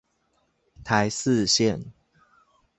[0.83, 1.91] 台四線